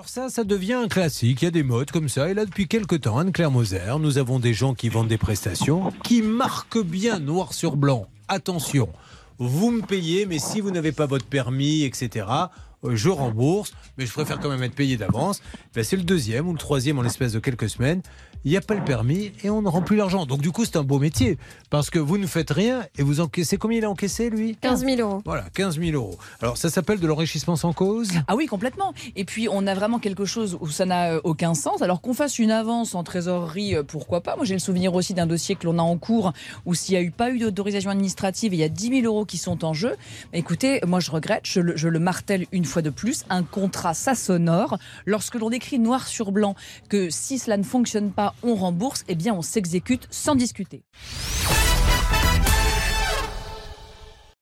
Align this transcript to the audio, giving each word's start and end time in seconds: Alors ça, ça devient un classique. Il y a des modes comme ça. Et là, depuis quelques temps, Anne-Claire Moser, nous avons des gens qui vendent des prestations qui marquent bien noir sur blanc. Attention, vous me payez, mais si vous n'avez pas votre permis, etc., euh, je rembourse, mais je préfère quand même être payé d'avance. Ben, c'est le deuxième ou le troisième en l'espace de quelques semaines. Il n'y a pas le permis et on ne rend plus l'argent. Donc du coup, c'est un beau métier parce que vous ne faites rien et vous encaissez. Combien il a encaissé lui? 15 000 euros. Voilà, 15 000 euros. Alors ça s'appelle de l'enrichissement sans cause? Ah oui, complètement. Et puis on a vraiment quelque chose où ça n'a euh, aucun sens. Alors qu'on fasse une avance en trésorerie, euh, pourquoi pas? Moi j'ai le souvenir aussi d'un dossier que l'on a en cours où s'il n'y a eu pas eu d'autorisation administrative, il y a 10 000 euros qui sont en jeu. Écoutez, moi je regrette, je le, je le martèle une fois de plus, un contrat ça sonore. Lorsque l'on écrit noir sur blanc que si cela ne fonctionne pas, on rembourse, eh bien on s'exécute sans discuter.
Alors 0.00 0.08
ça, 0.08 0.30
ça 0.30 0.44
devient 0.44 0.72
un 0.72 0.88
classique. 0.88 1.42
Il 1.42 1.44
y 1.44 1.48
a 1.48 1.50
des 1.50 1.62
modes 1.62 1.90
comme 1.90 2.08
ça. 2.08 2.30
Et 2.30 2.32
là, 2.32 2.46
depuis 2.46 2.66
quelques 2.66 3.02
temps, 3.02 3.18
Anne-Claire 3.18 3.50
Moser, 3.50 3.98
nous 4.00 4.16
avons 4.16 4.38
des 4.38 4.54
gens 4.54 4.72
qui 4.72 4.88
vendent 4.88 5.08
des 5.08 5.18
prestations 5.18 5.92
qui 6.04 6.22
marquent 6.22 6.82
bien 6.82 7.18
noir 7.18 7.52
sur 7.52 7.76
blanc. 7.76 8.06
Attention, 8.26 8.88
vous 9.36 9.70
me 9.70 9.82
payez, 9.82 10.24
mais 10.24 10.38
si 10.38 10.62
vous 10.62 10.70
n'avez 10.70 10.92
pas 10.92 11.04
votre 11.04 11.26
permis, 11.26 11.82
etc., 11.82 12.24
euh, 12.82 12.96
je 12.96 13.10
rembourse, 13.10 13.74
mais 13.98 14.06
je 14.06 14.12
préfère 14.12 14.40
quand 14.40 14.48
même 14.48 14.62
être 14.62 14.74
payé 14.74 14.96
d'avance. 14.96 15.42
Ben, 15.74 15.84
c'est 15.84 15.96
le 15.96 16.02
deuxième 16.02 16.48
ou 16.48 16.52
le 16.52 16.58
troisième 16.58 16.98
en 16.98 17.02
l'espace 17.02 17.32
de 17.32 17.38
quelques 17.38 17.68
semaines. 17.68 18.00
Il 18.44 18.50
n'y 18.50 18.56
a 18.56 18.62
pas 18.62 18.74
le 18.74 18.82
permis 18.82 19.32
et 19.44 19.50
on 19.50 19.60
ne 19.60 19.68
rend 19.68 19.82
plus 19.82 19.96
l'argent. 19.96 20.24
Donc 20.24 20.40
du 20.40 20.50
coup, 20.50 20.64
c'est 20.64 20.76
un 20.76 20.82
beau 20.82 20.98
métier 20.98 21.36
parce 21.68 21.90
que 21.90 21.98
vous 21.98 22.16
ne 22.16 22.26
faites 22.26 22.50
rien 22.50 22.84
et 22.96 23.02
vous 23.02 23.20
encaissez. 23.20 23.58
Combien 23.58 23.78
il 23.78 23.84
a 23.84 23.90
encaissé 23.90 24.30
lui? 24.30 24.56
15 24.56 24.84
000 24.84 25.00
euros. 25.00 25.20
Voilà, 25.26 25.44
15 25.52 25.78
000 25.78 25.90
euros. 25.92 26.16
Alors 26.40 26.56
ça 26.56 26.70
s'appelle 26.70 27.00
de 27.00 27.06
l'enrichissement 27.06 27.56
sans 27.56 27.74
cause? 27.74 28.12
Ah 28.28 28.36
oui, 28.36 28.46
complètement. 28.46 28.94
Et 29.14 29.26
puis 29.26 29.48
on 29.50 29.66
a 29.66 29.74
vraiment 29.74 29.98
quelque 29.98 30.24
chose 30.24 30.56
où 30.58 30.68
ça 30.68 30.86
n'a 30.86 31.12
euh, 31.12 31.20
aucun 31.24 31.52
sens. 31.52 31.82
Alors 31.82 32.00
qu'on 32.00 32.14
fasse 32.14 32.38
une 32.38 32.50
avance 32.50 32.94
en 32.94 33.04
trésorerie, 33.04 33.74
euh, 33.74 33.82
pourquoi 33.82 34.22
pas? 34.22 34.36
Moi 34.36 34.46
j'ai 34.46 34.54
le 34.54 34.60
souvenir 34.60 34.94
aussi 34.94 35.12
d'un 35.12 35.26
dossier 35.26 35.54
que 35.54 35.66
l'on 35.66 35.78
a 35.78 35.82
en 35.82 35.98
cours 35.98 36.32
où 36.64 36.74
s'il 36.74 36.94
n'y 36.94 36.98
a 36.98 37.02
eu 37.02 37.10
pas 37.10 37.30
eu 37.30 37.38
d'autorisation 37.40 37.90
administrative, 37.90 38.54
il 38.54 38.60
y 38.60 38.64
a 38.64 38.70
10 38.70 39.02
000 39.02 39.02
euros 39.02 39.26
qui 39.26 39.36
sont 39.36 39.66
en 39.66 39.74
jeu. 39.74 39.96
Écoutez, 40.32 40.80
moi 40.86 41.00
je 41.00 41.10
regrette, 41.10 41.42
je 41.44 41.60
le, 41.60 41.76
je 41.76 41.88
le 41.88 41.98
martèle 41.98 42.46
une 42.52 42.64
fois 42.64 42.80
de 42.80 42.90
plus, 42.90 43.24
un 43.28 43.42
contrat 43.42 43.92
ça 43.92 44.14
sonore. 44.14 44.78
Lorsque 45.04 45.34
l'on 45.34 45.50
écrit 45.50 45.78
noir 45.78 46.08
sur 46.08 46.32
blanc 46.32 46.54
que 46.88 47.10
si 47.10 47.38
cela 47.38 47.58
ne 47.58 47.64
fonctionne 47.64 48.10
pas, 48.10 48.29
on 48.42 48.54
rembourse, 48.54 49.04
eh 49.08 49.14
bien 49.14 49.34
on 49.34 49.42
s'exécute 49.42 50.06
sans 50.10 50.34
discuter. 50.34 50.82